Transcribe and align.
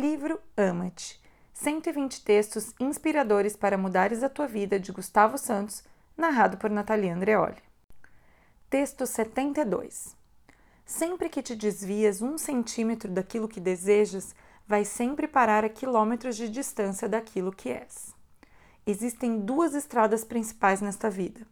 Livro 0.00 0.40
Ama-te. 0.56 1.20
120 1.52 2.24
textos 2.24 2.72
inspiradores 2.80 3.54
para 3.54 3.76
mudares 3.76 4.22
a 4.22 4.30
tua 4.30 4.46
vida 4.46 4.80
de 4.80 4.90
Gustavo 4.92 5.36
Santos, 5.36 5.84
narrado 6.16 6.56
por 6.56 6.70
Natalia 6.70 7.14
Andreoli. 7.14 7.62
Texto 8.70 9.06
72. 9.06 10.16
Sempre 10.86 11.28
que 11.28 11.42
te 11.42 11.54
desvias 11.54 12.22
um 12.22 12.38
centímetro 12.38 13.10
daquilo 13.12 13.46
que 13.46 13.60
desejas, 13.60 14.34
vai 14.66 14.86
sempre 14.86 15.28
parar 15.28 15.66
a 15.66 15.68
quilômetros 15.68 16.34
de 16.34 16.48
distância 16.48 17.06
daquilo 17.06 17.52
que 17.52 17.68
és. 17.68 18.14
Existem 18.86 19.38
duas 19.38 19.74
estradas 19.74 20.24
principais 20.24 20.80
nesta 20.80 21.10
vida: 21.10 21.46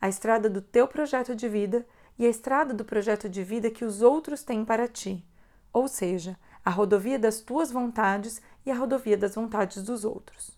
a 0.00 0.08
estrada 0.08 0.50
do 0.50 0.60
teu 0.60 0.88
projeto 0.88 1.32
de 1.32 1.48
vida 1.48 1.86
e 2.18 2.26
a 2.26 2.28
estrada 2.28 2.74
do 2.74 2.84
projeto 2.84 3.28
de 3.28 3.44
vida 3.44 3.70
que 3.70 3.84
os 3.84 4.02
outros 4.02 4.42
têm 4.42 4.64
para 4.64 4.88
ti, 4.88 5.24
ou 5.72 5.86
seja, 5.86 6.36
a 6.68 6.70
rodovia 6.70 7.18
das 7.18 7.40
tuas 7.40 7.72
vontades 7.72 8.42
e 8.66 8.70
a 8.70 8.74
rodovia 8.74 9.16
das 9.16 9.36
vontades 9.36 9.82
dos 9.82 10.04
outros, 10.04 10.50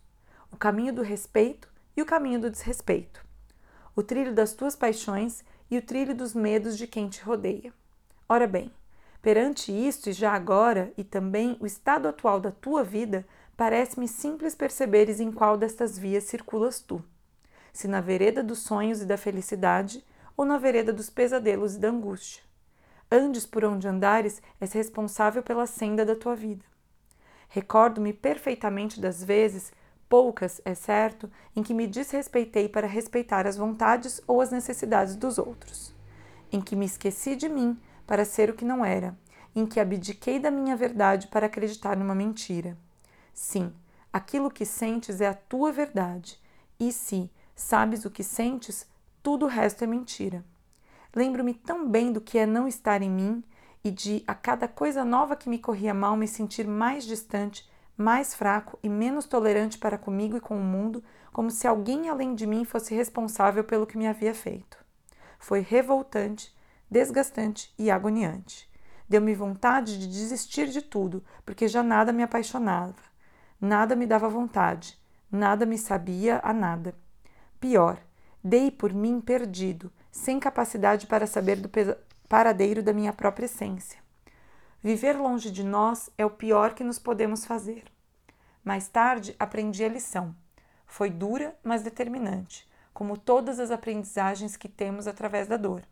o 0.50 0.56
caminho 0.56 0.92
do 0.92 1.02
respeito 1.02 1.70
e 1.96 2.02
o 2.02 2.04
caminho 2.04 2.40
do 2.40 2.50
desrespeito, 2.50 3.24
o 3.94 4.02
trilho 4.02 4.34
das 4.34 4.52
tuas 4.52 4.74
paixões 4.74 5.44
e 5.70 5.78
o 5.78 5.82
trilho 5.82 6.12
dos 6.12 6.34
medos 6.34 6.76
de 6.76 6.88
quem 6.88 7.08
te 7.08 7.22
rodeia. 7.22 7.72
Ora 8.28 8.48
bem, 8.48 8.72
perante 9.22 9.70
isto 9.70 10.10
e 10.10 10.12
já 10.12 10.32
agora, 10.32 10.92
e 10.98 11.04
também 11.04 11.56
o 11.60 11.64
estado 11.64 12.08
atual 12.08 12.40
da 12.40 12.50
tua 12.50 12.82
vida, 12.82 13.24
parece-me 13.56 14.08
simples 14.08 14.56
perceberes 14.56 15.20
em 15.20 15.30
qual 15.30 15.56
destas 15.56 15.96
vias 15.96 16.24
circulas 16.24 16.80
tu. 16.80 17.00
Se 17.72 17.86
na 17.86 18.00
vereda 18.00 18.42
dos 18.42 18.58
sonhos 18.58 19.00
e 19.00 19.06
da 19.06 19.16
felicidade, 19.16 20.04
ou 20.36 20.44
na 20.44 20.58
vereda 20.58 20.92
dos 20.92 21.08
pesadelos 21.08 21.76
e 21.76 21.78
da 21.78 21.88
angústia. 21.88 22.49
Andes 23.10 23.44
por 23.44 23.64
onde 23.64 23.88
andares, 23.88 24.40
és 24.60 24.72
responsável 24.72 25.42
pela 25.42 25.66
senda 25.66 26.04
da 26.04 26.14
tua 26.14 26.36
vida. 26.36 26.64
Recordo-me 27.48 28.12
perfeitamente 28.12 29.00
das 29.00 29.24
vezes, 29.24 29.72
poucas, 30.08 30.60
é 30.64 30.74
certo, 30.74 31.30
em 31.54 31.62
que 31.62 31.74
me 31.74 31.86
desrespeitei 31.86 32.68
para 32.68 32.86
respeitar 32.86 33.46
as 33.46 33.56
vontades 33.56 34.20
ou 34.26 34.40
as 34.40 34.52
necessidades 34.52 35.16
dos 35.16 35.38
outros, 35.38 35.92
em 36.52 36.60
que 36.60 36.76
me 36.76 36.86
esqueci 36.86 37.34
de 37.34 37.48
mim 37.48 37.76
para 38.06 38.24
ser 38.24 38.50
o 38.50 38.54
que 38.54 38.64
não 38.64 38.84
era, 38.84 39.18
em 39.54 39.66
que 39.66 39.80
abdiquei 39.80 40.38
da 40.38 40.50
minha 40.50 40.76
verdade 40.76 41.26
para 41.26 41.46
acreditar 41.46 41.96
numa 41.96 42.14
mentira. 42.14 42.76
Sim, 43.34 43.72
aquilo 44.12 44.50
que 44.50 44.64
sentes 44.64 45.20
é 45.20 45.26
a 45.26 45.34
tua 45.34 45.72
verdade, 45.72 46.38
e 46.78 46.92
se 46.92 47.28
sabes 47.56 48.04
o 48.04 48.10
que 48.10 48.22
sentes, 48.22 48.86
tudo 49.22 49.46
o 49.46 49.48
resto 49.48 49.82
é 49.82 49.86
mentira. 49.86 50.44
Lembro-me 51.14 51.54
tão 51.54 51.88
bem 51.88 52.12
do 52.12 52.20
que 52.20 52.38
é 52.38 52.46
não 52.46 52.68
estar 52.68 53.02
em 53.02 53.10
mim 53.10 53.44
e 53.82 53.90
de, 53.90 54.22
a 54.26 54.34
cada 54.34 54.68
coisa 54.68 55.04
nova 55.04 55.34
que 55.34 55.48
me 55.48 55.58
corria 55.58 55.92
mal, 55.92 56.16
me 56.16 56.28
sentir 56.28 56.66
mais 56.66 57.04
distante, 57.04 57.68
mais 57.96 58.34
fraco 58.34 58.78
e 58.82 58.88
menos 58.88 59.24
tolerante 59.24 59.78
para 59.78 59.98
comigo 59.98 60.36
e 60.36 60.40
com 60.40 60.56
o 60.56 60.62
mundo, 60.62 61.02
como 61.32 61.50
se 61.50 61.66
alguém 61.66 62.08
além 62.08 62.34
de 62.34 62.46
mim 62.46 62.64
fosse 62.64 62.94
responsável 62.94 63.64
pelo 63.64 63.86
que 63.86 63.98
me 63.98 64.06
havia 64.06 64.34
feito. 64.34 64.78
Foi 65.38 65.60
revoltante, 65.60 66.54
desgastante 66.90 67.72
e 67.78 67.90
agoniante. 67.90 68.70
Deu-me 69.08 69.34
vontade 69.34 69.98
de 69.98 70.06
desistir 70.06 70.68
de 70.68 70.80
tudo, 70.80 71.24
porque 71.44 71.66
já 71.66 71.82
nada 71.82 72.12
me 72.12 72.22
apaixonava, 72.22 72.94
nada 73.60 73.96
me 73.96 74.06
dava 74.06 74.28
vontade, 74.28 74.96
nada 75.30 75.66
me 75.66 75.76
sabia 75.76 76.40
a 76.44 76.52
nada. 76.52 76.94
Pior, 77.58 77.98
dei 78.42 78.70
por 78.70 78.92
mim 78.92 79.20
perdido, 79.20 79.92
sem 80.10 80.40
capacidade 80.40 81.06
para 81.06 81.26
saber 81.26 81.56
do 81.56 81.70
paradeiro 82.28 82.82
da 82.82 82.92
minha 82.92 83.12
própria 83.12 83.46
essência. 83.46 83.98
Viver 84.82 85.16
longe 85.16 85.50
de 85.50 85.62
nós 85.62 86.08
é 86.16 86.24
o 86.24 86.30
pior 86.30 86.74
que 86.74 86.82
nos 86.82 86.98
podemos 86.98 87.44
fazer. 87.44 87.84
Mais 88.64 88.88
tarde 88.88 89.36
aprendi 89.38 89.84
a 89.84 89.88
lição. 89.88 90.34
Foi 90.86 91.10
dura, 91.10 91.56
mas 91.62 91.82
determinante, 91.82 92.68
como 92.92 93.16
todas 93.16 93.60
as 93.60 93.70
aprendizagens 93.70 94.56
que 94.56 94.68
temos 94.68 95.06
através 95.06 95.46
da 95.46 95.56
dor. 95.56 95.82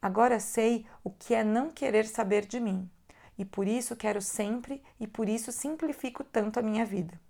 Agora 0.00 0.38
sei 0.38 0.86
o 1.02 1.10
que 1.10 1.34
é 1.34 1.42
não 1.42 1.70
querer 1.70 2.06
saber 2.06 2.46
de 2.46 2.60
mim, 2.60 2.88
e 3.36 3.44
por 3.44 3.66
isso 3.66 3.96
quero 3.96 4.20
sempre 4.20 4.82
e 4.98 5.06
por 5.06 5.28
isso 5.28 5.52
simplifico 5.52 6.24
tanto 6.24 6.58
a 6.58 6.62
minha 6.62 6.84
vida. 6.84 7.20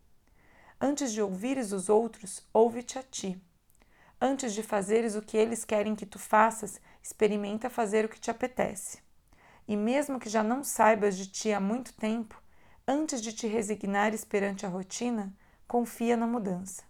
Antes 0.80 1.12
de 1.12 1.20
ouvires 1.20 1.72
os 1.72 1.88
outros, 1.88 2.42
ouve-te 2.52 2.98
a 2.98 3.02
ti. 3.02 3.40
Antes 4.20 4.52
de 4.52 4.64
fazeres 4.64 5.14
o 5.14 5.22
que 5.22 5.36
eles 5.36 5.64
querem 5.64 5.94
que 5.94 6.04
tu 6.04 6.18
faças, 6.18 6.80
experimenta 7.00 7.70
fazer 7.70 8.04
o 8.04 8.08
que 8.08 8.18
te 8.18 8.32
apetece. 8.32 8.98
E 9.66 9.76
mesmo 9.76 10.18
que 10.18 10.28
já 10.28 10.42
não 10.42 10.64
saibas 10.64 11.16
de 11.16 11.28
ti 11.28 11.52
há 11.52 11.60
muito 11.60 11.92
tempo, 11.92 12.42
antes 12.86 13.22
de 13.22 13.32
te 13.32 13.46
resignares 13.46 14.24
perante 14.24 14.66
a 14.66 14.68
rotina, 14.68 15.32
confia 15.68 16.16
na 16.16 16.26
mudança. 16.26 16.82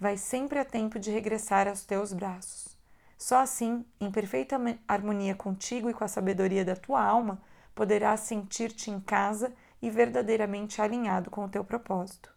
Vai 0.00 0.16
sempre 0.16 0.58
a 0.58 0.64
tempo 0.64 0.98
de 0.98 1.12
regressar 1.12 1.68
aos 1.68 1.84
teus 1.84 2.12
braços. 2.12 2.76
Só 3.16 3.38
assim, 3.38 3.84
em 4.00 4.10
perfeita 4.10 4.58
harmonia 4.88 5.36
contigo 5.36 5.88
e 5.88 5.94
com 5.94 6.02
a 6.02 6.08
sabedoria 6.08 6.64
da 6.64 6.74
tua 6.74 7.04
alma, 7.04 7.40
poderás 7.72 8.20
sentir-te 8.20 8.90
em 8.90 8.98
casa 8.98 9.54
e 9.80 9.88
verdadeiramente 9.90 10.82
alinhado 10.82 11.30
com 11.30 11.44
o 11.44 11.48
teu 11.48 11.62
propósito. 11.62 12.34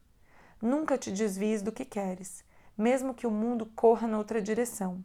Nunca 0.62 0.96
te 0.96 1.12
desvies 1.12 1.64
do 1.64 1.72
que 1.72 1.86
queres 1.86 2.46
mesmo 2.78 3.14
que 3.14 3.26
o 3.26 3.32
mundo 3.32 3.66
corra 3.76 4.08
noutra 4.08 4.42
direção. 4.42 5.04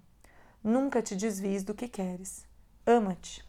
Nunca 0.63 1.03
te 1.03 1.17
desvies 1.17 1.65
do 1.65 1.75
que 1.75 1.89
queres. 1.89 2.45
Ama-te. 2.87 3.45